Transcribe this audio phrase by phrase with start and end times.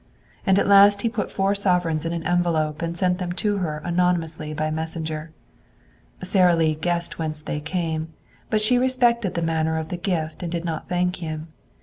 [0.47, 3.77] And at last he put four sovereigns in an envelope and sent them to her
[3.85, 5.29] anonymously by messenger.
[6.23, 8.11] Sara Lee guessed whence they came,
[8.49, 11.49] but she respected the manner of the gift and did not thank him.